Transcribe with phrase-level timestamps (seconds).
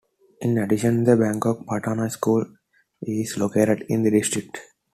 [0.41, 2.43] In addition the Bangkok Patana School
[3.03, 4.59] is located in the district.